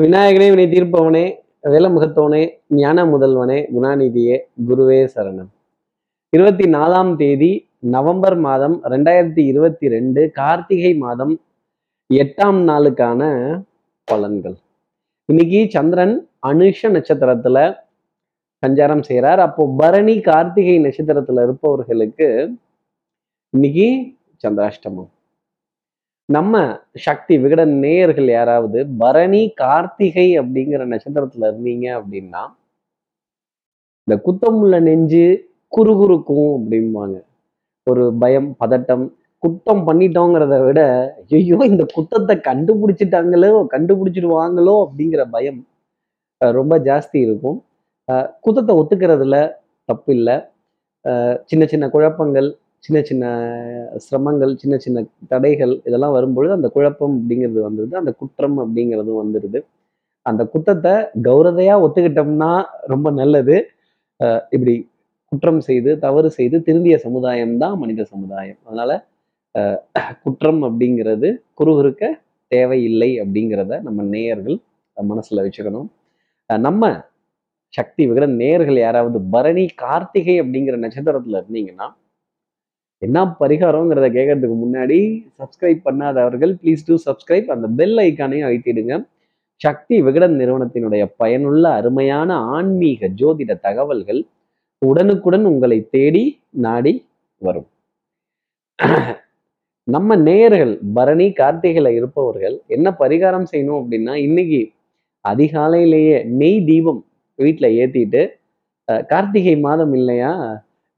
விநாயகனே 0.00 0.50
வினை 0.50 0.64
தீர்ப்பவனே 0.66 1.22
வேலமுகத்தவனே 1.68 2.42
ஞான 2.68 3.04
முதல்வனே 3.04 3.56
குணாநிதியே 3.74 4.36
குருவே 4.68 5.08
சரணம். 5.14 5.48
இருபத்தி 6.28 6.64
நாலாம் 6.64 7.16
தேதி 7.16 7.68
நவம்பர் 7.78 8.36
மாதம் 8.36 8.84
ரெண்டாயிரத்தி 8.84 9.38
இருபத்தி 9.38 9.88
ரெண்டு 9.88 10.30
கார்த்திகை 10.32 10.96
மாதம் 10.96 11.34
எட்டாம் 12.14 12.60
நாளுக்கான 12.68 13.20
பலன்கள். 14.12 14.56
இன்னைக்கு 15.24 15.66
சந்திரன் 15.70 16.28
அனுஷ 16.46 16.90
நட்சத்திரத்துல 16.96 17.76
சஞ்சாரம் 18.66 19.02
செய்கிறார் 19.02 19.40
அப்போ 19.40 19.74
பரணி 19.76 20.20
கார்த்திகை 20.20 20.78
நட்சத்திரத்துல 20.80 21.42
இருப்பவர்களுக்கு 21.42 22.56
இன்னைக்கு 23.50 23.88
சந்திராஷ்டமம். 24.46 25.10
நம்ம 26.30 26.54
சக்தி 27.04 27.34
விகட 27.42 27.62
நேயர்கள் 27.84 28.28
யாராவது 28.38 28.80
பரணி 29.02 29.40
கார்த்திகை 29.60 30.26
அப்படிங்கிற 30.40 30.82
நட்சத்திரத்துல 30.92 31.48
இருந்தீங்க 31.50 31.86
அப்படின்னா 31.98 32.42
இந்த 34.08 34.16
குத்தமுள்ள 34.26 34.76
நெஞ்சு 34.88 35.24
குறுகுறுக்கும் 35.72 36.52
அப்படிம்பாங்க. 36.56 37.16
ஒரு 37.86 38.04
பயம் 38.22 38.48
பதட்டம் 38.62 39.04
குத்தம் 39.42 39.82
பண்ணிட்டோங்கிறத 39.88 40.56
விட 40.66 40.80
ஐயோ 41.38 41.58
இந்த 41.72 41.84
குத்தத்தை 41.96 42.34
கண்டுபிடிச்சிட்டாங்களோ 42.48 43.50
கண்டுபிடிச்சிடுவாங்களோ 43.74 44.74
அப்படிங்கிற 44.84 45.22
பயம் 45.36 45.60
ரொம்ப 46.40 46.74
ஜாஸ்தி 46.88 47.18
இருக்கும். 47.26 47.58
குத்தத்தை 48.44 48.74
ஒத்துக்கிறதுல 48.80 49.36
தப்பு 49.88 50.10
இல்லை 50.18 50.36
சின்ன 51.50 51.64
சின்ன 51.72 51.84
குழப்பங்கள் 51.94 52.48
சின்ன 52.84 52.98
சின்ன 53.08 53.24
சிரமங்கள் 54.04 54.52
சின்ன 54.62 54.74
சின்ன 54.84 54.98
தடைகள் 55.32 55.72
இதெல்லாம் 55.88 56.14
வரும்பொழுது 56.16 56.52
அந்த 56.58 56.68
குழப்பம் 56.76 57.16
அப்படிங்கிறது 57.18 57.60
வந்துடுது 57.66 57.94
அந்த 58.00 58.12
குற்றம் 58.20 58.56
அப்படிங்கிறதும் 58.62 59.20
வந்துடுது 59.22 59.60
அந்த 60.26 60.42
குத்தத்தை 60.52 60.94
கௌரதையா 61.26 61.74
ஒத்துக்கிட்டோம்னா 61.84 62.50
ரொம்ப 62.92 63.08
நல்லது. 63.20 63.56
இப்படி 64.54 64.74
குற்றம் 65.32 65.60
செய்து 65.68 65.90
தவறு 66.04 66.28
செய்து 66.38 66.56
திருந்திய 66.66 66.96
சமுதாயம் 67.04 67.54
தான் 67.62 67.76
மனித 67.82 68.02
சமுதாயம். 68.14 68.58
அதனால 68.66 68.90
குற்றம் 70.24 70.60
அப்படிங்கிறது 70.68 71.28
குறுகுறுக்க 71.60 72.02
தேவையில்லை 72.52 73.10
அப்படிங்கிறத 73.22 73.72
நம்ம 73.86 74.02
நேயர்கள் 74.14 74.58
மனசுல 74.96 75.44
வச்சுக்கணும். 75.46 75.88
நம்ம 76.48 76.84
சக்தி 77.74 78.02
விகிட 78.10 78.26
நேயர்கள் 78.40 78.78
யாராவது 78.86 79.18
பரணி 79.34 79.64
கார்த்திகை 79.82 80.36
அப்படிங்கிற 80.42 80.76
நட்சத்திரத்துல 80.84 81.40
இருந்தீங்கன்னா 81.40 81.88
என்ன 83.02 83.18
பரிகாரங்கிறத 83.40 84.06
கேட்கறதுக்கு 84.16 84.56
முன்னாடி 84.64 84.98
சப்ஸ்கிரைப் 85.40 85.80
பண்ணாதவர்கள் 85.86 86.52
ப்ளீஸ் 86.62 86.82
டூ 86.88 86.96
சப்ஸ்கிரைப் 87.06 87.48
அந்த 87.54 87.66
பெல் 87.78 87.96
ஐக்கானையும் 88.04 88.48
அழுத்திடுங்க. 88.48 88.94
சக்தி 89.60 89.96
விகடன் 90.06 90.36
நிறுவனத்தினுடைய 90.40 91.04
பயனுள்ள 91.22 91.64
அருமையான 91.78 92.30
ஆன்மீக 92.56 93.08
ஜோதிட 93.20 93.52
தகவல்கள் 93.66 94.20
உடனுக்குடன் 94.82 95.46
உங்களை 95.52 95.78
தேடி 95.96 96.24
நாடி 96.66 96.94
வரும். 97.42 97.68
நம்ம 99.88 100.16
நேயர்கள் 100.26 100.72
பரணி 100.96 101.26
கார்த்திகையில் 101.40 101.96
இருப்பவர்கள் 101.98 102.56
என்ன 102.76 102.88
பரிகாரம் 103.02 103.46
செய்யணும் 103.52 103.78
அப்படின்னா 103.80 104.14
இன்னைக்கு 104.26 104.60
அதிகாலையிலேயே 105.24 106.18
நெய் 106.40 106.60
தீபம் 106.68 107.00
வீட்டில் 107.38 107.68
ஏற்றிட்டு 107.80 108.22
கார்த்திகை 109.12 109.54
மாதம் 109.66 109.94
இல்லையா? 110.00 110.32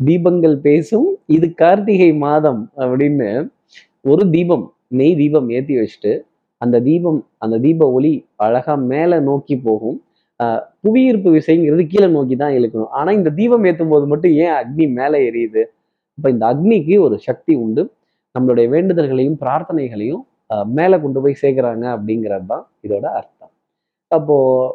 தீபங்கள் 0.09 0.57
பேசும். 0.67 1.09
இது 1.37 1.47
கார்த்திகை 1.63 2.11
மாதம் 2.27 2.61
அப்படின்னு 2.83 3.29
ஒரு 4.11 4.23
தீபம் 4.35 4.65
நெய் 4.99 5.19
தீபம் 5.21 5.49
ஏற்றி 5.57 5.75
வச்சுட்டு 5.81 6.13
அந்த 6.65 6.77
தீபம் 6.89 7.21
அந்த 7.45 7.57
தீப 7.67 7.87
ஒளி 7.97 8.13
அழகாக 8.47 8.77
மேலே 8.93 9.17
நோக்கி 9.29 9.57
போகும். 9.67 9.99
புவியீர்ப்பு 10.85 11.31
விசைங்கிறது 11.37 11.83
கீழே 11.93 12.09
நோக்கி 12.17 12.37
தான் 12.43 12.55
இழுக்கணும். 12.59 12.93
ஆனால் 12.99 13.17
இந்த 13.19 13.31
தீபம் 13.39 13.65
ஏற்றும் 13.71 13.93
போது 13.93 14.05
மட்டும் 14.13 14.35
ஏன் 14.45 14.55
அக்னி 14.61 14.87
மேலே 14.99 15.19
எரியுது? 15.29 15.63
இப்போ 16.19 16.29
இந்த 16.35 16.45
அக்னிக்கு 16.53 16.95
ஒரு 17.07 17.17
சக்தி 17.27 17.55
உண்டு. 17.65 17.83
நம்மளுடைய 18.35 18.67
வேண்டுதல்களையும் 18.75 19.39
பிரார்த்தனைகளையும் 19.45 20.23
மேலே 20.79 20.97
கொண்டு 21.05 21.19
போய் 21.25 21.41
சேர்க்குறாங்க 21.43 21.85
அப்படிங்கிறது 21.97 22.47
தான் 22.53 22.65
இதோட 22.87 23.07
அர்த்தம். 23.19 23.53
அப்போது 24.11 24.73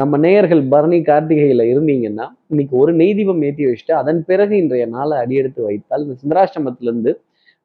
நம்ம 0.00 0.18
நேயர்கள் 0.24 0.62
பரணி 0.72 0.98
கார்த்திகையில 1.08 1.62
இருந்தீங்கன்னா 1.72 2.26
இன்னைக்கு 2.52 2.74
ஒரு 2.82 2.92
நெய் 3.00 3.16
தீபம் 3.18 3.42
ஏற்றி 3.48 3.64
வச்சுட்டு 3.68 3.94
அதன் 4.00 4.20
பிறகு 4.28 4.54
இன்றைய 4.62 4.84
நாளை 4.94 5.16
அடியெடுத்து 5.22 5.60
வைத்தால் 5.66 6.04
இந்த 6.04 6.14
சிந்தராஷ்டமத்துலேருந்து 6.22 7.12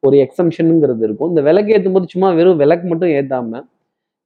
ஒரு 0.02 0.16
எக்ஸம்ஷனுங்கிறது 0.24 1.02
இருக்கும். 1.06 1.30
இந்த 1.32 1.42
விளக்கு 1.48 1.72
ஏற்றும் 1.76 1.94
போது 1.96 2.10
சும்மா 2.14 2.28
வெறும் 2.38 2.60
விளக்கு 2.62 2.86
மட்டும் 2.92 3.12
ஏற்றாம 3.18 3.62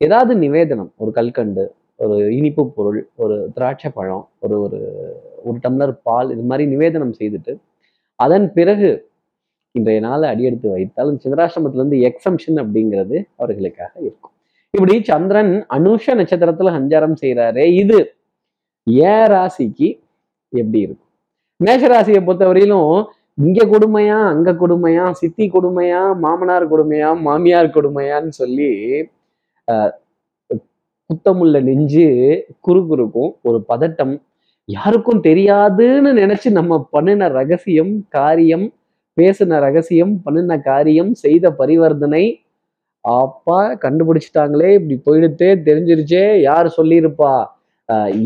ஏதாவது 0.01 0.33
நிவேதனம் 0.45 0.91
ஒரு 1.03 1.11
கல்கண்டு 1.19 1.65
ஒரு 2.05 2.17
இனிப்பு 2.39 2.63
பொருள் 2.77 3.01
ஒரு 3.23 3.37
திராட்சை 3.57 3.91
பழம் 3.99 4.25
ஒரு 4.45 4.57
ஒரு 4.65 4.81
ஒரு 5.49 5.57
டம்ளர் 5.65 5.95
பால் 6.09 6.33
இது 6.35 6.45
மாதிரி 6.51 6.67
நிவேதனம் 6.75 7.15
செய்துட்டு 7.21 7.53
அதன் 8.19 8.49
பிறகு 8.59 8.91
இன்றைய 9.75 10.01
நாளை 10.09 10.27
அடியெடுத்து 10.33 10.69
வைத்தால் 10.75 11.11
இந்த 11.13 11.23
சிந்தராஷ்டமத்துல 11.27 12.03
எக்ஸம்ஷன் 12.11 12.61
அப்படிங்கிறது 12.65 13.17
அவர்களுக்காக 13.43 13.93
இருக்கும். 14.09 14.35
இப்படி 14.75 14.95
சந்திரன் 15.07 15.53
அனுஷ 15.77 16.15
நட்சத்திரத்துல 16.19 16.73
சஞ்சாரம் 16.77 17.17
செய்யறாரு 17.23 17.63
இது 17.81 17.99
ஏ 18.87 19.15
ராசிக்கு 19.33 19.89
எப்படி 20.53 20.79
இருக்கும்? 20.81 21.07
மேஷராசியை 21.61 22.21
பொறுத்தவரையிலும் 22.23 22.93
இங்க 23.39 23.61
கொடுமையா 23.73 24.19
அங்க 24.31 24.51
கொடுமையா 24.61 25.05
சித்தி 25.19 25.45
கொடுமையா 25.53 26.01
மாமனார் 26.23 26.67
கொடுமையா 26.73 27.09
மாமியார் 27.21 27.75
கொடுமையான்னு 27.75 28.33
சொல்லி 28.39 28.71
அஹ், 29.69 29.93
குத்தமுள்ள 31.11 31.57
நெஞ்சு 31.63 32.07
குறுகுறுக்கும் 32.65 33.33
ஒரு 33.43 33.59
பதட்டம். 33.69 34.15
யாருக்கும் 34.69 35.21
தெரியாதுன்னு 35.23 36.11
நினைச்சு 36.19 36.49
நம்ம 36.53 36.79
பண்ணின 36.93 37.29
ரகசியம் 37.37 37.95
காரியம் 38.17 38.67
பேசின 39.17 39.59
ரகசியம் 39.61 40.15
பண்ணின 40.23 40.59
காரியம் 40.65 41.13
செய்த 41.23 41.47
பரிவர்த்தனை 41.59 42.25
அப்பா 43.05 43.59
கண்டுபிடிச்சிட்டாங்களே 43.85 44.71
இப்படி 44.79 44.97
போயிடுத்தே 45.07 45.51
தெரிஞ்சிருச்சே 45.69 46.25
யார் 46.41 46.69
சொல்லியிருப்பா? 46.77 47.33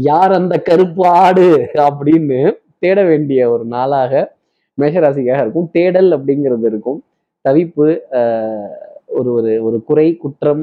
யார் 0.09 0.33
அந்த 0.33 0.55
கருப்பு 0.69 1.03
ஆடு? 1.25 1.49
அப்படின்னு 1.87 2.39
தேட 2.79 2.99
வேண்டிய 3.05 3.41
ஒரு 3.51 3.65
நாளாக 3.65 4.13
மேஷராசிக்காக 4.79 5.43
இருக்கும். 5.45 5.69
தேடல் 5.77 6.11
அப்படிங்கிறது 6.17 6.67
இருக்கும். 6.71 6.99
தவிப்பு 7.45 7.87
ஒரு 9.19 9.31
ஒரு 9.39 9.51
ஒரு 9.67 9.79
குறை 9.89 10.07
குற்றம் 10.17 10.63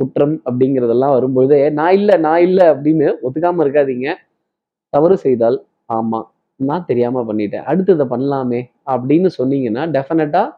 குற்றம் 0.00 0.34
அப்படிங்கிறதெல்லாம் 0.48 1.14
வரும்பொழுது 1.16 1.56
நான் 1.78 1.94
இல்லை 1.98 2.14
நான் 2.26 2.42
இல்லை 2.48 2.66
அப்படின்னு 2.74 3.08
ஒத்துக்காம 3.24 3.64
இருக்காதீங்க. 3.64 4.08
தவறு 4.92 5.16
செய்தால் 5.24 5.58
ஆமாம் 5.96 6.26
நான் 6.60 6.86
தெரியாமல் 6.88 7.26
பண்ணிட்டேன் 7.28 7.66
அடுத்ததை 7.70 8.04
பண்ணலாமே 8.12 8.60
அப்படின்னு 8.92 9.28
சொன்னீங்கன்னா 9.38 9.82
டெஃபினட்டாக 9.96 10.48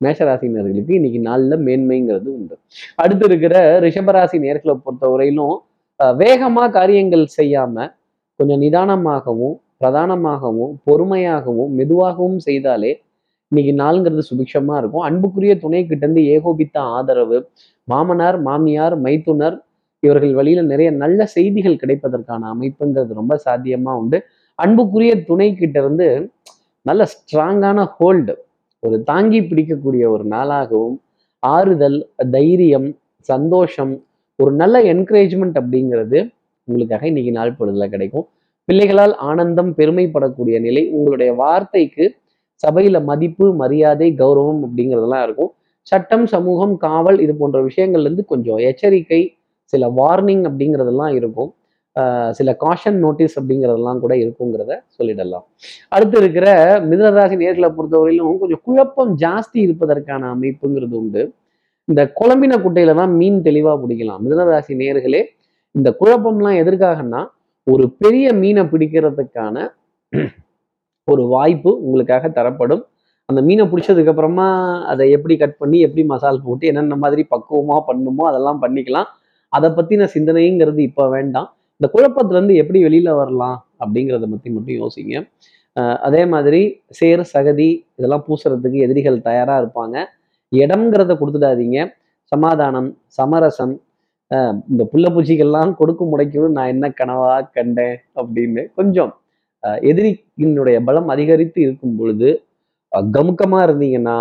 மேஷராசினர்களுக்கு 0.00 0.92
இன்னைக்கு 0.98 1.20
நாளில் 1.28 1.64
மேன்மைங்கிறது 1.66 2.28
உண்டு. 2.38 2.54
அடுத்து 3.02 3.24
இருக்கிற 3.30 3.54
ரிஷபராசி 3.86 4.38
நேர்களை 4.46 4.74
பொறுத்தவரையிலும் 4.84 5.56
வேகமாக 6.20 6.68
காரியங்கள் 6.78 7.24
செய்யாம 7.38 7.86
கொஞ்சம் 8.40 8.62
நிதானமாகவும் 8.64 9.56
பிரதானமாகவும் 9.80 10.72
பொறுமையாகவும் 10.88 11.72
மெதுவாகவும் 11.78 12.40
செய்தாலே 12.48 12.92
இன்னைக்கு 13.52 13.72
நாளுங்கிறது 13.82 14.22
சுபிக்ஷமாக 14.30 14.78
இருக்கும். 14.80 15.04
அன்புக்குரிய 15.08 15.52
துணை 15.64 15.80
கிட்ட 15.86 16.06
ஏகோபித்த 16.36 16.76
ஆதரவு 16.96 17.38
மாமனார் 17.88 18.38
மாமியார் 18.48 18.96
மைத்துனர் 19.06 19.56
இவர்கள் 20.02 20.32
வழியில 20.38 20.62
நிறைய 20.70 20.88
நல்ல 21.02 21.26
செய்திகள் 21.34 21.80
கிடைப்பதற்கான 21.82 22.48
அமைப்புங்கிறது 22.54 23.12
ரொம்ப 23.20 23.34
சாத்தியமாக 23.44 24.00
உண்டு. 24.02 24.18
அன்புக்குரிய 24.58 25.12
துணை 25.28 25.48
கிட்ட 25.60 25.76
இருந்து 25.82 26.08
நல்ல 26.86 27.02
ஸ்ட்ராங்கான 27.12 27.84
ஹோல்டு 27.96 28.34
ஒரு 28.84 28.96
தாங்கி 29.02 29.40
பிடிக்கக்கூடிய 29.40 30.04
ஒரு 30.10 30.24
நாளாகவும் 30.28 30.96
ஆறுதல் 31.42 31.98
தைரியம் 32.30 32.88
சந்தோஷம் 33.28 33.92
ஒரு 34.38 34.52
நல்ல 34.52 34.76
என்கரேஜ்மெண்ட் 34.92 35.56
அப்படிங்கிறது 35.60 36.18
உங்களுக்காக 36.68 37.04
இன்னைக்கு 37.06 37.32
நாள் 37.32 37.56
பொழுதுல 37.58 37.86
கிடைக்கும். 37.88 38.26
பிள்ளைகளால் 38.68 39.14
ஆனந்தம் 39.28 39.70
பெருமைப்படக்கூடிய 39.76 40.56
நிலை 40.60 40.82
உங்களுடைய 40.90 41.30
வார்த்தைக்கு 41.34 42.04
சபையில 42.62 42.98
மதிப்பு 43.04 43.46
மரியாதை 43.54 44.08
கௌரவம் 44.22 44.62
அப்படிங்கிறதெல்லாம் 44.66 45.24
இருக்கும். 45.26 45.52
சட்டம் 45.86 46.26
சமூகம் 46.26 46.74
காவல் 46.76 47.18
இது 47.20 47.32
போன்ற 47.36 47.58
விஷயங்கள்ல 47.62 48.08
இருந்து 48.08 48.24
கொஞ்சம் 48.24 48.60
எச்சரிக்கை 48.68 49.20
சில 49.72 49.86
வார்னிங் 50.00 50.44
அப்படிங்கிறதெல்லாம் 50.48 51.14
இருக்கும். 51.14 51.50
சில 52.38 52.52
காஷன் 52.64 52.98
நோட்டீஸ் 53.04 53.34
அப்படிங்கிறதெல்லாம் 53.38 54.00
கூட 54.04 54.12
இருக்குங்கிறத 54.22 54.72
சொல்லிடலாம். 54.96 55.44
அடுத்து 55.94 56.16
இருக்கிற 56.22 56.46
மிதனராசி 56.90 57.36
நேர்களை 57.42 57.70
பொறுத்தவரையிலும் 57.76 58.40
கொஞ்சம் 58.42 58.62
குழப்பம் 58.68 59.12
ஜாஸ்தி 59.24 59.58
இருப்பதற்கான 59.66 60.30
அமைப்புங்கிறது 60.36 60.96
உண்டு. 61.02 61.22
இந்த 61.88 62.02
குழம்பின 62.20 62.58
குட்டையில 62.64 62.94
தான் 63.00 63.14
மீன் 63.20 63.38
தெளிவாக 63.48 63.76
பிடிக்கலாம். 63.82 64.20
மிதனராசி 64.26 64.74
நேர்களே 64.82 65.22
இந்த 65.74 65.88
குழப்பம்லாம் 66.00 66.58
எதற்காகன்னா 66.62 67.22
ஒரு 67.66 67.84
பெரிய 68.02 68.26
மீனை 68.40 68.62
பிடிக்கிறதுக்கான 68.72 69.56
ஒரு 71.08 71.22
வாய்ப்பு 71.34 71.70
உங்களுக்காக 71.84 72.28
தரப்படும். 72.38 72.82
அந்த 73.28 73.40
மீனை 73.46 73.64
பிடிச்சதுக்கு 73.72 74.12
அப்புறமா 74.12 74.46
அதை 74.92 75.04
எப்படி 75.16 75.34
கட் 75.42 75.58
பண்ணி 75.60 75.78
எப்படி 75.86 76.02
மசால் 76.12 76.44
போட்டு 76.46 76.64
என்னென்ன 76.70 76.96
மாதிரி 77.04 77.22
பக்குவமாக 77.34 77.80
பண்ணுமோ 77.88 78.24
அதெல்லாம் 78.30 78.60
பண்ணிக்கலாம். 78.64 79.08
அதை 79.56 79.68
பற்றின 79.78 80.08
சிந்தனைங்கிறது 80.14 80.80
இப்போ 80.88 81.04
வேண்டாம். 81.16 81.48
இந்த 81.80 81.86
குழப்பத்திலேருந்து 81.94 82.54
எப்படி 82.62 82.80
வெளியில் 82.86 83.18
வரலாம் 83.20 83.56
அப்படிங்கிறத 83.82 84.26
பற்றி 84.32 84.48
மட்டும் 84.56 84.78
யோசிங்க. 84.82 85.14
அதே 86.06 86.22
மாதிரி 86.32 86.60
சேர் 86.98 87.22
சகதி 87.34 87.68
இதெல்லாம் 87.98 88.24
பூசுறதுக்கு 88.26 88.78
எதிரிகள் 88.86 89.24
தயாராக 89.28 89.62
இருப்பாங்க. 89.62 89.96
இடம்ங்கிறத 90.52 91.12
கொடுத்துடாதீங்க. 91.20 91.78
சமாதானம் 92.32 92.88
சமரசம் 93.18 93.74
இந்த 94.72 94.82
புள்ள 94.92 95.06
பூச்சிகள்லாம் 95.14 95.72
கொடுக்க 95.80 96.02
முடைக்கும் 96.12 96.54
நான் 96.56 96.70
என்ன 96.74 96.86
கனவா 97.00 97.32
கண்டேன் 97.56 97.98
அப்படின்னு 98.20 98.62
கொஞ்சம் 98.78 99.10
எதிரியினுடைய 99.90 100.78
பலம் 100.86 101.10
அதிகரித்து 101.14 101.58
இருக்கும் 101.66 101.96
பொழுது 101.98 102.30
கமுக்கமாக 103.16 103.66
இருந்தீங்கன்னா 103.66 104.16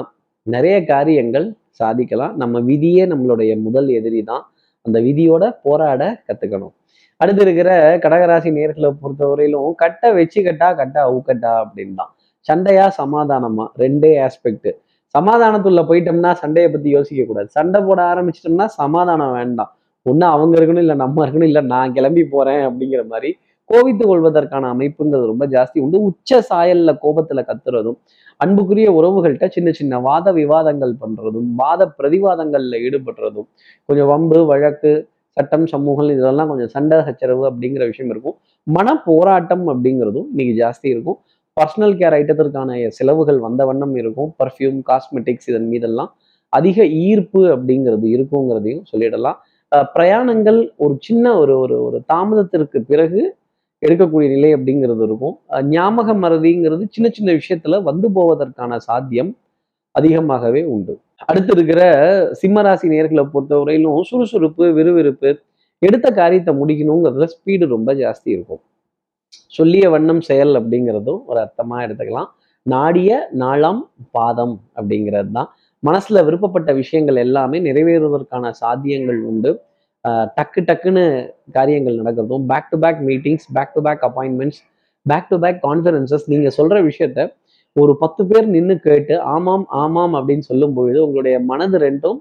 நிறைய 0.48 0.76
காரியங்கள் 0.92 1.48
சாதிக்கலாம். 1.80 2.34
நம்ம 2.42 2.56
விதியே 2.70 3.04
நம்மளுடைய 3.12 3.52
முதல் 3.66 3.88
எதிரி 4.00 4.22
தான் 4.32 4.44
அந்த 4.86 4.98
விதியோட 5.08 5.44
போராட 5.66 6.02
கத்துக்கணும். 6.28 6.74
அடுத்து 7.22 7.42
இருக்கிற 7.46 7.70
கடகராசி 8.04 8.50
நேர்களை 8.58 8.90
பொறுத்தவரையிலும் 9.02 9.70
கட்டை 9.82 10.10
வச்சு 10.18 10.40
கட்டா 10.48 10.70
கட்டை 10.80 11.00
அவுக்கட்டா 11.10 11.52
அப்படின்னு 11.64 11.96
தான் 12.02 12.12
சண்டையா 12.48 12.86
சமாதானமா? 13.02 13.66
ரெண்டே 13.84 14.12
ஆஸ்பெக்ட் 14.26 14.70
சமாதானத்துள்ள 15.16 15.82
போயிட்டோம்னா 15.90 16.32
சண்டையை 16.42 16.70
பத்தி 16.72 16.90
யோசிக்க 16.98 17.24
கூடாது. 17.24 17.48
சண்டை 17.58 17.80
போட 17.88 18.00
ஆரம்பிச்சிட்டோம்னா 18.12 18.66
சமாதானம் 18.82 19.34
வேண்டாம். 19.40 19.72
ஒன்னும் 20.06 20.32
அவங்க 20.36 20.54
இருக்கணும் 20.60 20.84
இல்லை 20.86 20.96
நம்ம 21.04 21.18
இருக்கணும் 21.26 21.50
இல்லை 21.52 21.62
நான் 21.74 21.94
கிளம்பி 21.98 22.24
போறேன் 22.34 22.64
அப்படிங்கிற 22.68 23.02
மாதிரி 23.12 23.30
கோவித்து 23.74 24.04
கொள்வதற்கான 24.10 24.64
அமைப்புங்கிறது 24.74 25.32
ரொம்ப 25.32 25.46
ஜாஸ்தி 25.54 25.78
உண்டு. 25.84 25.98
உச்ச 26.10 26.40
சாயல்ல 26.50 26.92
கோபத்துல 27.04 27.42
கத்துறதும் 27.50 27.98
அன்புக்குரிய 28.40 28.88
உறவுகள்கிட்ட 29.00 29.48
சின்ன 29.56 29.70
சின்ன 29.80 30.00
வாத 30.08 30.28
விவாதங்கள் 30.40 30.94
பண்றதும் 31.02 31.50
வாத 31.62 31.82
பிரதிவாதங்கள்ல 31.98 32.80
ஈடுபடுறதும் 32.88 33.48
கொஞ்சம் 33.90 34.10
வம்பு 34.14 34.40
வழக்கு 34.52 34.92
சட்டம் 35.38 35.68
சமூகம் 35.74 36.10
இதெல்லாம் 36.16 36.50
கொஞ்சம் 36.52 36.72
சண்டை 36.74 36.98
சச்சரவு 37.06 37.44
அப்படிங்கிற 37.50 37.84
விஷயம் 37.92 38.12
இருக்கும். 38.14 38.36
மன 38.68 38.88
போராட்டம் 39.06 39.64
அப்படிங்கிறதும் 39.72 40.28
இன்னைக்கு 40.34 40.54
ஜாஸ்தி 40.64 40.88
இருக்கும். 40.94 41.18
பர்சனல் 41.58 41.96
கேர் 42.00 42.16
ஐட்டத்திற்கான 42.20 42.78
செலவுகள் 42.98 43.40
வந்த 43.46 43.62
வண்ணம் 43.70 43.96
இருக்கும். 44.02 44.30
பர்ஃப்யூம் 44.42 44.80
காஸ்மெட்டிக்ஸ் 44.90 45.50
இதன் 45.52 45.68
மீதெல்லாம் 45.74 46.12
அதிக 46.54 46.86
ஈர்ப்பு 47.08 47.42
அப்படிங்கிறது 47.56 48.08
இருக்குங்கிறதையும் 48.16 48.84
சொல்லிடலாம். 48.92 49.38
பிரயாணங்கள் 49.96 50.60
ஒரு 50.84 50.96
சின்ன 51.08 51.26
ஒரு 51.42 51.54
ஒரு 51.64 51.76
ஒரு 51.86 52.00
தாமதத்திற்கு 52.12 52.80
பிறகு 52.92 53.22
எடுக்கக்கூடிய 53.86 54.28
நிலை 54.36 54.50
அப்படிங்கிறது 54.56 55.04
இருக்கும். 55.08 55.36
ஞாபக 55.76 56.14
மறதிங்கிறது 56.24 56.84
சின்ன 56.96 57.08
சின்ன 57.18 57.30
விஷயத்துல 57.40 57.80
வந்து 57.90 58.10
போவதற்கான 58.18 58.78
சாத்தியம் 58.88 59.32
அதிகமாகவே 59.96 60.62
உண்டு. 60.74 60.94
அடுத்து 61.30 61.52
இருக்கிற 61.56 61.82
சிம்மராசி 62.42 62.88
நேர்களை 62.94 63.24
பொறுத்தவரையிலும் 63.34 64.06
சுறுசுறுப்பு 64.12 64.66
விறுவிறுப்பு 64.78 65.32
எடுத்த 65.82 66.08
காரியத்தை 66.20 66.52
முடிக்கணுங்கிறதுல 66.62 67.28
ஸ்பீடு 67.34 67.66
ரொம்ப 67.76 67.90
ஜாஸ்தி 67.94 68.30
இருக்கும். 68.36 68.62
சொல்லிய 69.58 69.86
வண்ணம் 69.94 70.22
செயல் 70.22 70.54
அப்படிங்கிறதும் 70.60 71.22
ஒரு 71.30 71.40
அர்த்தமா 71.46 71.78
எடுத்துக்கலாம். 71.86 72.30
நாடிய 72.66 73.12
நாளாம் 73.42 73.82
பாதம் 74.18 74.56
அப்படிங்கிறது 74.78 75.32
தான் 75.38 75.50
மனசுல 75.84 76.22
விருப்பப்பட்ட 76.28 76.72
விஷயங்கள் 76.74 77.18
எல்லாமே 77.26 77.58
நிறைவேறுவதற்கான 77.60 78.52
சாத்தியங்கள் 78.62 79.20
உண்டு. 79.32 79.52
டக்கு 80.38 80.62
டக்குன்னு 80.70 81.04
காரியங்கள் 81.52 82.00
நடக்கிறதும் 82.02 82.46
back 82.52 82.70
to 82.72 82.78
back 82.84 83.00
meetings 83.10 83.46
back 83.58 83.74
to 83.76 83.82
back 83.82 84.04
appointments 84.10 84.60
back 85.06 85.30
to 85.30 85.38
back 85.44 85.60
conferences 85.68 86.26
நீங்கள் 86.32 86.56
சொல்கிற 86.58 86.78
விஷயத்த 86.90 87.28
ஒரு 87.76 87.94
பத்து 88.02 88.22
பேர் 88.32 88.48
நின்று 88.56 88.76
கேட்டு 88.80 89.16
ஆமாம் 89.36 89.66
ஆமாம் 89.84 90.14
அப்படின்னு 90.20 90.46
சொல்லும்பொழுது 90.52 90.98
உங்களுடைய 91.06 91.36
மனது 91.52 91.78
ரெண்டும் 91.86 92.20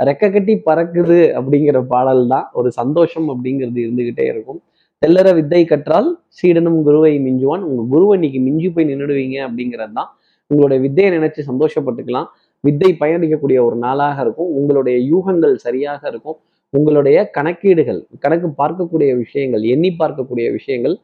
ரெக்க 0.00 0.30
கட்டி 0.34 0.54
பறக்குது 0.68 1.18
அப்படிங்கிற 1.38 1.78
பாடல் 1.92 2.22
தான் 2.26 2.46
ஒரு 2.52 2.68
சந்தோஷம் 2.78 3.28
அப்படிங்கிறது 3.32 3.78
இருந்துக்கிட்டே 3.84 4.24
இருக்கும். 4.32 4.60
தெல்லற 5.02 5.28
வித்தை 5.34 5.60
கற்றால் 5.64 6.08
சீடனும் 6.38 6.80
குருவை 6.86 7.12
மிஞ்சுவான். 7.26 7.62
உங்கள் 7.68 7.90
குருவை 7.92 8.14
இன்னைக்கு 8.18 8.40
மிஞ்சி 8.46 8.68
போய் 8.74 8.88
நின்றுடுவீங்க 8.90 9.36
அப்படிங்கிறது 9.46 9.94
தான் 9.98 10.10
உங்களுடைய 10.50 10.78
வித்தையை 10.84 11.10
நினைச்சு 11.16 11.40
சந்தோஷப்பட்டுக்கலாம். 11.50 12.28
வித்தை 12.64 12.90
பயணிக்கக்கூடிய 13.02 13.58
ஒரு 13.68 13.76
நாளாக 13.84 14.16
இருக்கும். 14.24 14.50
உங்களுடைய 14.58 14.96
யூகங்கள் 15.12 15.54
சரியாக 15.66 16.02
இருக்கும். 16.12 16.38
உங்களுடைய 16.76 17.16
கணக்கீடுகள் 17.36 18.00
கணக்கு 18.24 18.48
பார்க்கக்கூடிய 18.60 19.10
விஷயங்கள் 19.22 19.64
எண்ணி 19.74 19.90
பார்க்கக்கூடிய 20.00 20.46
விஷயங்கள் 20.58 20.94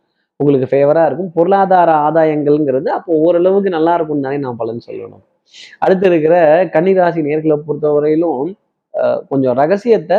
உங்களுக்கு 0.40 0.66
ஃபேவரா 0.72 1.02
இருக்கும். 1.08 1.30
பொருளாதார 1.36 1.90
ஆதாயங்கள்ங்கிறது 2.06 2.88
அப்போ 2.96 3.16
ஓரளவுக்கு 3.24 3.70
நல்லா 3.76 3.92
இருக்கும்னு 3.98 4.26
தானே 4.26 4.38
நான் 4.44 4.60
பலன் 4.62 4.86
சொல்லணும். 4.88 5.22
அடுத்து 5.84 6.06
இருக்கிற 6.10 6.34
கன்னிராசி 6.74 7.20
நேர்களை 7.28 7.56
பொறுத்தவரையிலும் 7.68 8.50
கொஞ்சம் 9.30 9.56
ரகசியத்தை 9.62 10.18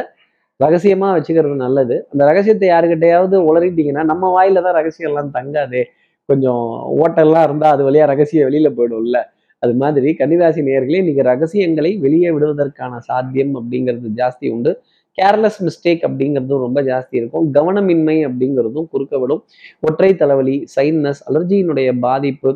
ரகசியமா 0.60 1.08
வச்சுக்கிறது 1.16 1.56
நல்லது. 1.66 1.96
அந்த 2.12 2.24
ரகசியத்தை 2.30 2.68
யாருக்கிட்டையாவது 2.72 3.36
உளறிட்டீங்கன்னா 3.50 4.04
நம்ம 4.12 4.24
வாயில 4.36 4.62
தான் 4.66 4.78
ரகசியம் 4.80 5.10
எல்லாம் 5.12 5.32
தங்காதே. 5.38 5.82
கொஞ்சம் 6.30 6.66
ஓட்டெல்லாம் 7.04 7.46
இருந்தா 7.48 7.70
அது 7.76 7.84
வழியா 7.88 8.06
ரகசியம் 8.14 8.48
வெளியில 8.50 8.70
போயிடும்ல. 8.78 9.20
அது 9.64 9.74
மாதிரி 9.82 10.10
கன்னிராசி 10.20 10.62
நேர்களே 10.68 11.00
இன்னைக்கு 11.04 11.24
ரகசியங்களை 11.32 11.92
வெளியே 12.06 12.30
விடுவதற்கான 12.36 13.00
சாத்தியம் 13.10 13.54
அப்படிங்கிறது 13.60 14.12
ஜாஸ்தி 14.22 14.48
உண்டு. 14.56 14.72
கேர்லெஸ் 15.18 15.60
மிஸ்டேக் 15.66 16.04
அப்படிங்கிறதும் 16.08 16.64
ரொம்ப 16.66 16.80
ஜாஸ்தி 16.82 17.16
இருக்கும். 17.20 17.46
கவனமின்மை 17.58 18.18
அப்படிங்கிறதும் 18.28 18.88
குறுக்க 18.94 19.16
விடும் 19.20 19.42
ஒற்றை 19.80 20.12
தலைவலி 20.14 20.56
சைன்னஸ் 20.76 21.22
அலர்ஜியினுடைய 21.30 21.92
பாதிப்பு 22.00 22.52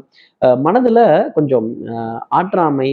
மனதில் 0.66 1.04
கொஞ்சம் 1.34 1.68
ஆற்றாமை 2.31 2.90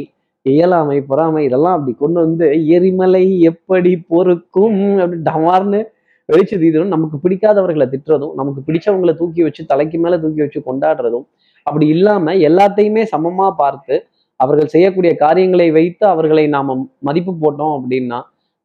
இயலாமை 0.47 0.99
பொறாமை 1.01 1.43
இதெல்லாம் 1.45 1.77
அப்படி 1.77 1.93
கொண்டு 1.95 2.19
வந்து 2.21 2.47
எரிமலை 2.77 3.25
எப்படி 3.43 3.93
பொறுக்கும் 4.09 4.79
அப்படி 4.99 5.19
டமார்னு 5.23 5.81
வெளிச்சு 6.29 6.57
தீதும் 6.57 6.93
நமக்கு 6.95 7.17
பிடிக்காதவர்களை 7.19 7.87
திட்டுறதும் 7.87 8.35
நமக்கு 8.35 8.61
பிடிச்சவங்களை 8.67 9.15
தூக்கி 9.15 9.43
வச்சு 9.43 9.63
தலைக்கு 9.67 9.99
மேலே 9.99 10.17
தூக்கி 10.17 10.43
வச்சு 10.43 10.61
கொண்டாடுறதும் 10.61 11.27
அப்படி 11.67 11.87
இல்லாமல் 11.87 12.41
எல்லாத்தையுமே 12.41 13.03
சமமாக 13.05 13.51
பார்த்து 13.59 13.95
அவர்கள் 14.41 14.73
செய்யக்கூடிய 14.75 15.13
காரியங்களை 15.15 15.67
வைத்து 15.71 16.05
அவர்களை 16.07 16.45
நாம் 16.49 16.71
மதிப்பு 16.99 17.33
போட்டோம் 17.43 17.75
அப்படின்னா 17.77 18.19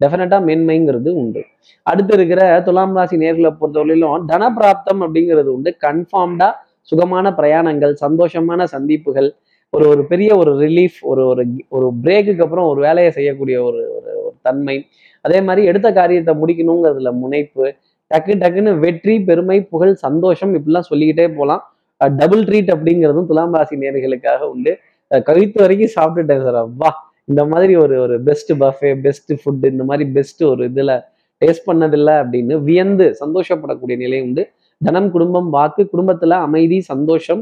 டெஃபினட்டாக 0.05 0.41
மேன்மைங்கிறது 0.47 1.09
உண்டு. 1.09 1.41
அடுத்து 1.83 2.13
இருக்கிற 2.13 2.61
துலாம் 2.65 2.95
ராசி 2.95 3.17
நேர்களை 3.17 3.51
பொறுத்தவரையிலும் 3.59 4.25
தனப்பிராப்தம் 4.31 5.01
அப்படிங்கிறது 5.05 5.49
உண்டு. 5.57 5.77
கன்ஃபார்ம்டா 5.85 6.49
சுகமான 6.81 7.29
பிரயாணங்கள் 7.38 7.94
சந்தோஷமான 8.05 8.63
சந்திப்புகள் 8.63 9.35
ஒரு 9.69 9.88
ஒரு 9.88 10.05
பெரிய 10.05 10.35
ஒரு 10.38 10.59
ரிலீஃப் 10.59 10.99
ஒரு 11.01 11.27
ஒரு 11.27 11.45
ஒரு 11.69 11.91
பிரேக்குக்கு 12.03 12.41
அப்புறம் 12.41 12.67
ஒரு 12.67 12.81
வேலையை 12.81 13.11
செய்யக்கூடிய 13.11 13.63
ஒரு 13.63 13.79
ஒரு 13.97 14.11
ஒரு 14.23 14.33
தன்மை. 14.41 14.85
அதே 15.21 15.41
மாதிரி 15.41 15.67
எடுத்த 15.67 15.91
காரியத்தை 15.94 16.35
முடிக்கணுங்கிறதுல 16.35 17.11
முனைப்பு. 17.11 17.75
டக்கு 18.15 18.33
டக்குன்னு 18.41 18.79
வெற்றி 18.79 19.19
பெருமை 19.19 19.63
புகழ் 19.63 19.93
சந்தோஷம் 19.93 20.53
இப்படிலாம் 20.55 20.89
சொல்லிக்கிட்டே 20.89 21.27
போகலாம். 21.27 21.63
டபுள் 22.01 22.43
ட்ரீட் 22.43 22.74
அப்படிங்கிறதும் 22.75 23.25
துலாம் 23.25 23.53
ராசி 23.53 23.75
நேர்களுக்காக 23.75 24.39
உண்டு. 24.39 24.77
கவித்து 25.12 25.60
வரைக்கும் 25.60 25.95
சாப்பிட்டுட்டேன் 25.98 26.43
சார். 26.43 26.55
அப்பா. 26.55 27.06
இந்த 27.31 27.41
மாதிரி 27.51 27.74
ஒரு 27.84 27.96
ஒரு 28.03 28.15
பெஸ்ட் 28.27 28.51
பஃபே 28.63 28.89
பெஸ்ட் 29.05 29.31
ஃபுட்டு 29.39 29.72
இந்த 29.74 29.84
மாதிரி 29.89 30.05
பெஸ்ட் 30.17 30.43
ஒரு 30.51 30.63
இதில் 30.69 30.93
டேஸ்ட் 31.41 31.67
பண்ணதில்லை 31.69 32.13
அப்படின்னு 32.22 32.55
வியந்து 32.67 33.05
சந்தோஷப்படக்கூடிய 33.22 33.96
நிலை 34.03 34.19
உண்டு. 34.22 34.43
தனம் 34.81 35.10
குடும்பம் 35.15 35.50
வாக்கு 35.55 35.84
குடும்பத்தில் 35.93 36.36
அமைதி 36.46 36.77
சந்தோஷம் 36.91 37.41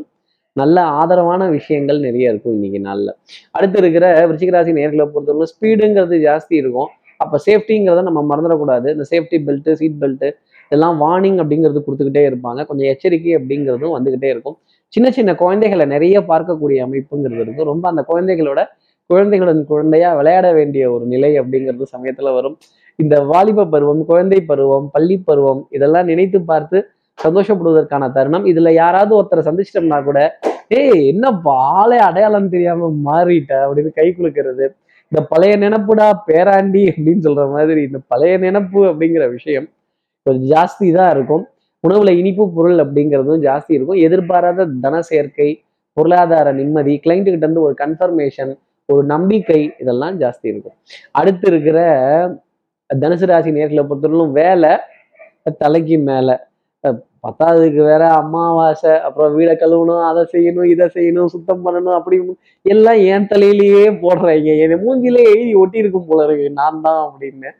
நல்ல 0.56 0.77
ஆதரவான 1.00 1.44
விஷயங்கள் 1.50 2.00
நிறைய 2.00 2.32
இருக்கும் 2.32 2.56
இன்னைக்கு 2.58 2.80
நாளில். 2.80 3.13
அடுத்து 3.51 3.77
இருக்கிற 3.82 4.06
விருச்சிகராசி 4.30 4.74
நேர்களை 4.80 5.06
பொறுத்தவரை 5.13 5.48
ஸ்பீடுங்கிறது 5.54 6.18
ஜாஸ்தி 6.27 6.56
இருக்கும். 6.62 6.89
அப்போ 7.24 7.38
சேஃப்டிங்கிறத 7.48 8.04
நம்ம 8.10 8.22
மறந்துடக்கூடாது. 8.32 8.88
இந்த 8.96 9.06
சேஃப்டி 9.12 9.38
பெல்ட்டு 9.48 9.75
சீட் 9.80 10.00
பெல்ட்டு 10.04 10.30
இதெல்லாம் 10.68 10.96
வார்னிங் 11.04 11.39
அப்படிங்கிறது 11.42 11.82
கொடுத்துக்கிட்டே 11.88 12.24
இருப்பாங்க. 12.30 12.62
கொஞ்சம் 12.70 12.89
எச்சரிக்கை 12.94 13.34
அப்படிங்கிறதும் 13.39 13.94
வந்துக்கிட்டே 13.98 14.30
இருக்கும். 14.34 14.58
சின்ன 14.94 15.08
சின்ன 15.18 15.32
குழந்தைகளை 15.36 15.86
நிறைய 15.86 16.20
பார்க்கக்கூடிய 16.32 16.80
அமைப்புங்கிறது 16.88 17.44
இருக்கும். 17.46 17.70
ரொம்ப 17.72 17.86
அந்த 17.89 18.01
குழந்தைகளோட 18.12 18.62
குழந்தைகளுடன் 19.10 19.62
குழந்தையா 19.72 20.10
விளையாட 20.20 20.48
வேண்டிய 20.54 20.84
ஒரு 20.94 21.06
நிலை 21.06 21.32
அப்படிங்கிறது 21.40 21.86
சமயத்துல 21.96 22.32
வரும். 22.34 22.56
இந்த 23.00 23.16
வாலிப 23.32 23.66
பருவம் 23.74 24.02
குழந்தை 24.06 24.40
பருவம் 24.52 24.86
பள்ளி 24.92 25.18
பருவம் 25.30 25.62
இதெல்லாம் 25.70 26.10
நினைத்து 26.12 26.40
பார்த்து 26.52 26.78
சந்தோஷப்படுவதற்கான 27.26 28.04
தருணம். 28.12 28.46
இதுல 28.52 28.72
யாராவது 28.82 29.14
ஒருத்தரை 29.18 29.44
சந்திச்சிட்டோம்னா 29.48 30.00
கூட 30.04 30.20
ஏய் 30.80 31.02
என்ன 31.08 31.26
பாலை 31.48 31.98
அடையாளம் 32.08 32.52
தெரியாம 32.54 32.90
மாறிட்ட 33.08 33.52
அப்படின்னு 33.66 33.92
கை 33.94 34.08
குலுக்கிறது. 34.18 34.66
இந்த 35.12 35.20
பழைய 35.32 35.54
நினப்புடா 35.64 36.08
பேராண்டி 36.28 36.84
அப்படின்னு 36.92 37.26
சொல்ற 37.28 37.44
மாதிரி 37.56 37.82
இந்த 37.90 38.00
பழைய 38.08 38.36
நினப்பு 38.46 38.82
அப்படிங்கிற 38.92 39.26
விஷயம் 39.32 39.68
கொஞ்சம் 40.26 40.48
ஜாஸ்தி 40.54 40.88
தான் 40.98 41.12
இருக்கும். 41.16 41.44
உணவுல 41.84 42.12
இனிப்பு 42.22 42.44
பொருள் 42.56 42.78
அப்படிங்கிறதும் 42.84 43.44
ஜாஸ்தி 43.48 43.72
இருக்கும். 43.78 44.00
எதிர்பாராத 44.08 44.68
தன 44.86 45.02
சேர்க்கை 45.02 45.50
பொருளாதார 45.98 46.48
நிம்மதி 46.60 46.94
கிளைண்ட்டு 47.04 47.34
கிட்ட 47.34 47.46
இருந்து 47.46 47.66
ஒரு 47.68 47.76
கன்ஃபர்மேஷன் 47.84 48.54
ஒரு 48.89 49.04
நம்பிக்கை 49.13 49.62
இதெல்லாம் 49.82 50.15
ஜாஸ்தி 50.20 50.48
இருக்கும். 50.54 50.75
அடுத்து 51.12 51.46
இருக்கிற 51.51 51.80
தனுசு 52.89 53.25
ராசி 53.32 53.51
நேர்களை 53.51 53.84
பொறுத்தவரையிலும் 53.89 54.36
வேலை 54.42 54.74
தலைக்கு 55.62 55.98
மேல. 56.10 56.30
பத்தாவதுக்கு 57.24 57.82
வேற 57.92 58.04
அமாவாசை 58.13 58.92
அப்புறம் 59.08 59.32
வீடை 59.38 59.54
கழுவணும் 59.62 60.04
அதை 60.10 60.24
செய்யணும் 60.34 60.68
இதை 60.74 60.86
செய்யணும் 60.96 61.32
சுத்தம் 61.36 61.63
பண்ணணும் 61.65 61.96
அப்படி 62.00 62.18
எல்லாம் 62.65 63.00
என் 63.13 63.27
தலையிலேயே 63.32 63.86
போடுறாங்க. 64.04 64.50
என் 64.63 64.84
மூஞ்சிலே 64.84 65.24
எழுதி 65.32 65.54
ஒட்டி 65.62 65.82
இருக்கும் 65.84 66.08
போல 66.10 66.25
இருக்கு. 66.27 66.48
நான் 66.62 66.84
தான் 66.88 67.01
அப்படின்னு. 67.08 67.51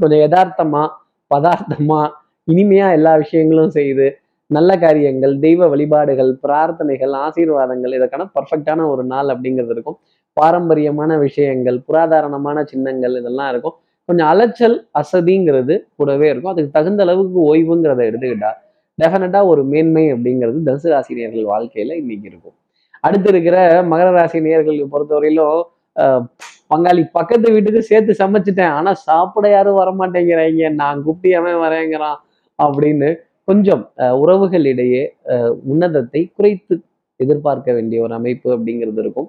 கொஞ்சம் 0.00 0.22
யதார்த்தமா 0.24 0.82
பதார்த்தமா 1.30 2.00
இனிமையா 2.48 2.88
எல்லா 2.98 3.12
விஷயங்களும் 3.22 3.74
செய்து 3.78 4.06
நல்ல 4.50 4.72
காரியங்கள் 4.78 5.32
தெய்வ 5.38 5.68
வழிபாடுகள் 5.68 6.28
பிரார்த்தனைகள் 6.42 7.14
ஆசீர்வாதங்கள் 7.24 7.96
இதற்கான 7.98 8.26
பர்ஃபெக்டான 8.36 8.84
ஒரு 8.90 9.04
நாள் 9.12 9.28
அப்படிங்கிறது 9.34 9.74
இருக்கும். 9.76 9.98
பாரம்பரியமான 10.36 11.12
விஷயங்கள் 11.18 11.78
புராதாரணமான 11.86 12.64
சின்னங்கள் 12.64 13.14
இதெல்லாம் 13.16 13.50
இருக்கும். 13.52 13.76
கொஞ்சம் 14.08 14.28
அலைச்சல் 14.28 14.76
அசதிங்கிறது 15.00 15.74
கூடவே 15.96 16.26
இருக்கும். 16.28 16.52
அதுக்கு 16.52 16.70
தகுந்த 16.70 17.02
அளவுக்கு 17.02 17.38
ஓய்வுங்கிறத 17.48 18.02
எடுத்துக்கிட்டா 18.08 18.50
டெஃபினட்டா 18.98 19.40
ஒரு 19.46 19.62
மேன்மை 19.64 20.04
அப்படிங்கிறது 20.12 20.58
தனுசு 20.66 20.88
ராசினியர்கள் 20.92 21.50
வாழ்க்கையில 21.50 21.94
இன்னைக்கு 21.94 22.28
இருக்கும். 22.28 22.56
அடுத்து 23.04 23.28
இருக்கிற 23.28 23.56
மகர 23.90 24.08
ராசி 24.12 24.38
நேயர்கள் 24.40 24.92
பொறுத்தவரையிலும் 24.92 25.58
அஹ், 25.96 26.22
பங்காளி 26.70 27.02
பக்கத்து 27.12 27.52
வீட்டுக்கு 27.52 27.80
சேர்த்து 27.82 28.12
சமைச்சிட்டேன். 28.18 28.72
ஆனா 28.72 28.90
சாப்பிட 29.04 29.46
யாரும் 29.48 29.78
வரமாட்டேங்கிறாங்க. 29.78 30.46
நான் 30.74 31.02
கூப்பிட்டு 31.02 31.38
அவன் 31.38 31.62
வரேங்கிறான் 31.62 32.18
அப்படின்னு 32.58 33.08
கொஞ்சம் 33.48 33.82
அஹ், 33.98 34.16
உறவுகளிடையே 34.22 35.02
அஹ், 35.32 35.52
உன்னதத்தை 35.70 36.22
குறைத்து 36.36 36.74
எதிர்பார்க்க 37.20 37.68
வேண்டிய 37.72 38.02
ஒரு 38.02 38.14
அமைப்பு 38.14 38.48
அப்படிங்கிறது 38.56 39.00
இருக்கும். 39.00 39.28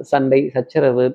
சண்டை 0.00 0.40
சச்சரவு 0.54 1.06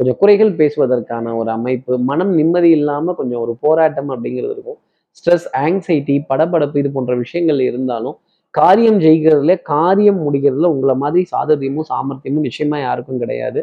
கொஞ்சம் 0.00 0.18
குறைகள் 0.20 0.52
பேசுவதற்கான 0.60 1.36
ஒரு 1.36 1.50
அமைப்பு 1.50 1.92
மனம் 1.98 2.32
நிம்மதி 2.34 2.70
இல்லாமல் 2.70 3.16
கொஞ்சம் 3.16 3.40
ஒரு 3.40 3.52
போராட்டம் 3.60 4.10
அப்படிங்கிறது 4.14 4.54
இருக்கும். 4.56 4.78
ஸ்ட்ரெஸ் 5.18 5.46
ஆங்ஸைட்டி 5.64 6.16
படபடப்பு 6.30 6.76
இது 6.76 6.90
போன்ற 6.92 7.14
விஷயங்கள் 7.14 7.60
இருந்தாலும் 7.60 8.16
காரியம் 8.50 8.98
ஜெயிக்கிறதுல 9.00 9.54
காரியம் 9.62 10.20
முடிகிறதுல 10.26 10.70
உங்களை 10.74 10.94
மாதிரி 10.94 11.22
சாதரியமும் 11.32 11.88
சாமர்த்தியமும் 11.92 12.46
நிச்சயமா 12.48 12.78
யாருக்கும் 12.80 13.18
கிடையாது. 13.18 13.60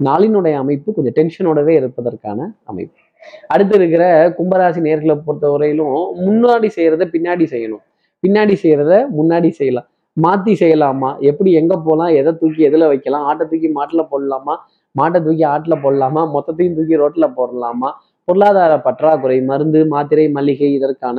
நாளினுடைய 0.00 0.54
அமைப்பு 0.62 0.88
கொஞ்சம் 0.92 1.16
டென்ஷனோடவே 1.18 1.74
இருப்பதற்கான 1.80 2.38
அமைப்பு. 2.64 2.98
அடுத்து 3.46 3.74
இருக்கிற 3.76 4.04
கும்பராசி 4.38 4.80
நேர்களை 4.86 5.14
பொறுத்தவரையிலும் 5.26 5.94
முன்னாடி 6.26 6.68
செய்யறத 6.76 7.06
பின்னாடி 7.14 7.46
செய்யணும். 7.54 7.82
பின்னாடி 8.22 8.54
செய்யறத 8.62 8.92
முன்னாடி 9.18 9.50
செய்யலாம். 9.50 9.88
மாத்தி 10.16 10.52
செய்யலாமா? 10.60 11.18
எப்படி 11.20 11.52
எங்க 11.52 11.74
போகலாம் 11.76 12.12
எதை 12.14 12.32
தூக்கி 12.32 12.68
எதுல 12.68 12.86
வைக்கலாம்? 12.86 13.24
ஆட்டை 13.24 13.46
தூக்கி 13.46 13.68
மாட்டுல 13.72 14.02
போடலாமா? 14.10 14.54
மாட்டை 14.94 15.18
தூக்கி 15.24 15.44
ஆட்டில் 15.44 15.82
போடலாமா? 15.82 16.22
மொத்தத்தையும் 16.34 16.74
தூக்கி 16.74 16.96
ரோட்டில் 16.96 17.34
போடலாமா? 17.36 17.90
பொருளாதார 18.24 18.80
பற்றாக்குறை 18.80 19.42
மருந்து 19.42 19.86
மாத்திரை 19.86 20.30
மளிகை 20.30 20.70
இதற்கான 20.72 21.18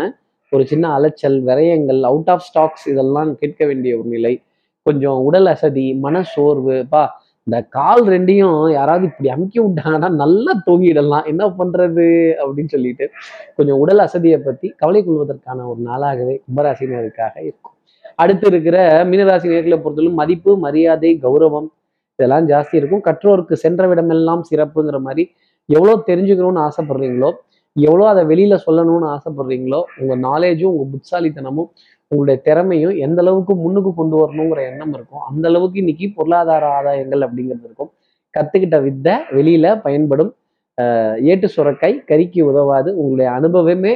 ஒரு 0.52 0.66
சின்ன 0.66 0.86
அலைச்சல் 0.94 1.38
விரயங்கள் 1.46 2.02
அவுட் 2.02 2.30
ஆஃப் 2.30 2.46
ஸ்டாக்ஸ் 2.48 2.86
இதெல்லாம் 2.86 3.36
கேட்க 3.36 3.66
வேண்டிய 3.66 3.98
ஒரு 3.98 4.08
நிலை. 4.08 4.34
கொஞ்சம் 4.86 5.20
உடல் 5.20 5.46
அசதி 5.46 5.94
மன 5.94 6.24
சோர்வு 6.24 6.76
பா 6.90 7.04
இந்த 7.48 7.58
கால் 7.70 8.04
ரெண்டையும் 8.06 8.72
யாராவது 8.72 9.06
இப்படி 9.06 9.30
அமுக்கி 9.30 9.60
விட்டாங்கன்னா 9.60 10.10
நல்லா 10.10 10.54
தூங்கிடலாம். 10.66 11.26
என்ன 11.26 11.44
பண்றது? 11.60 12.08
அப்படின்னு 12.42 12.68
சொல்லிட்டு 12.68 13.10
கொஞ்சம் 13.56 13.80
உடல் 13.80 14.00
அசதியை 14.00 14.40
பத்தி 14.40 14.70
கவலை 14.78 15.02
கொள்வதற்கான 15.04 15.68
ஒரு 15.68 15.82
நாளாகவே 15.86 16.36
கும்பராசினருக்காக 16.46 17.36
இருக்கும். 17.42 17.77
அடுத்து 18.20 18.46
இருக்கிற 18.52 18.78
மீனராசி 19.10 19.48
நேர்களை 19.54 19.78
பொறுத்தவரைக்கும் 19.82 20.22
மதிப்பு 20.22 20.52
மரியாதை 20.66 21.12
கௌரவம் 21.26 21.68
இதெல்லாம் 22.20 22.46
ஜாஸ்தி 22.52 22.76
இருக்கும். 22.80 23.04
கற்றோருக்கு 23.08 23.56
சென்ற 23.64 23.82
விடமெல்லாம் 23.90 24.42
சிறப்புங்கிற 24.50 25.00
மாதிரி 25.08 25.24
எவ்வளோ 25.70 25.94
தெரிஞ்சுக்கணும்னு 26.10 26.62
ஆசைப்படுறீங்களோ 26.68 27.30
எவ்வளோ 27.76 28.06
அதை 28.12 28.22
வெளியில் 28.32 28.64
சொல்லணும்னு 28.66 29.08
ஆசைப்படுறீங்களோ 29.16 29.80
உங்கள் 30.00 30.22
நாலேஜும் 30.28 30.72
உங்கள் 30.74 30.92
புத்தாலித்தனமும் 30.94 31.70
உங்களுடைய 32.12 32.38
திறமையும் 32.48 32.96
எந்த 33.06 33.20
அளவுக்கு 33.24 33.54
முன்னுக்கு 33.64 33.92
கொண்டு 34.00 34.16
வரணுங்கிற 34.22 34.60
எண்ணம் 34.72 34.94
இருக்கும். 34.98 35.24
அந்த 35.30 35.46
அளவுக்கு 35.50 35.78
இன்னைக்கு 35.84 36.06
பொருளாதார 36.18 36.66
ஆதாயங்கள் 36.78 37.26
அப்படிங்கிறது 37.28 37.66
இருக்கும். 37.68 37.90
கற்றுக்கிட்ட 38.34 38.78
வித்தை 38.86 39.14
வெளியில் 39.38 39.70
பயன்படும் 39.86 40.32
ஏட்டு 41.32 41.48
சுரக்காய் 41.56 41.96
கறிக்கு 42.10 42.42
உதவாது. 42.52 42.90
உங்களுடைய 43.02 43.30
அனுபவமே 43.38 43.94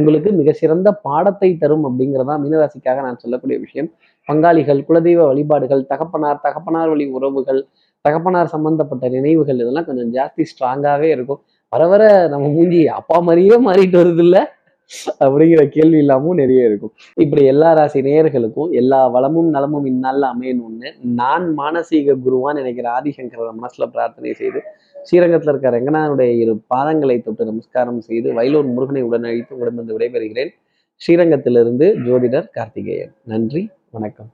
உங்களுக்கு 0.00 0.30
மிக 0.38 0.50
சிறந்த 0.60 0.88
பாடத்தை 1.06 1.48
தரும் 1.62 1.84
அப்படிங்கிறதா 1.88 2.34
மீனராசிக்காக 2.42 3.02
நான் 3.06 3.20
சொல்லக்கூடிய 3.22 3.56
விஷயம். 3.64 3.88
பங்காளிகள் 4.28 4.80
குலதெய்வ 4.88 5.26
வழிபாடுகள் 5.30 5.82
தகப்பனார் 5.92 6.42
தகப்பனார் 6.46 6.90
வழி 6.92 7.06
உறவுகள் 7.18 7.60
தகப்பனார் 8.04 8.52
சம்பந்தப்பட்ட 8.54 9.04
நினைவுகள் 9.16 9.60
இதெல்லாம் 9.62 9.88
கொஞ்சம் 9.88 10.10
ஜாஸ்தி 10.16 10.44
ஸ்ட்ராங்காகவே 10.52 11.08
இருக்கும். 11.16 11.40
வர 11.72 11.82
வர 11.92 12.02
நம்ம 12.32 12.48
மூஞ்சி 12.56 12.80
அப்பா 13.00 13.18
மாதிரியே 13.26 13.56
மாறிட்டு 13.68 13.98
வருது 14.00 14.24
இல்ல 14.26 14.38
அப்படிங்கிற 15.24 15.62
கேள்வி 15.74 15.98
இல்லாமல் 16.04 16.38
நிறைய 16.40 16.68
இருக்கும். 16.68 16.92
இப்படி 17.24 17.42
எல்லா 17.52 17.68
ராசி 17.78 18.00
நேயர்களுக்கும் 18.06 18.72
எல்லா 18.80 18.98
வளமும் 19.14 19.48
நலமும் 19.56 19.86
இந்நாளில் 19.90 20.26
அமையணும்னு 20.32 20.88
நான் 21.20 21.46
மானசீக 21.60 22.16
குருவான் 22.24 22.58
நினைக்கிற 22.60 22.88
ஆதிசங்கர 22.96 23.52
மனசுல 23.60 23.86
பிரார்த்தனை 23.94 24.32
செய்து 24.42 24.62
ஸ்ரீரங்கத்தில் 25.02 25.48
இருக்க 25.48 25.70
ரங்கநாதனுடைய 25.70 26.38
இரு 26.38 26.60
பாதங்களை 26.74 27.22
தொட்டு 27.22 27.44
நமஸ்காரம் 27.44 28.00
செய்து 28.00 28.32
வயலூர் 28.32 28.72
முருகனை 28.72 29.04
உடனழித்து 29.04 29.74
வந்து 29.74 29.98
விடைபெறுகிறேன். 29.98 30.52
ஸ்ரீரங்கத்திலிருந்து 31.06 31.86
ஜோதிடர் 32.06 32.50
கார்த்திகேயன். 32.52 33.12
நன்றி 33.24 33.70
வணக்கம். 33.90 34.30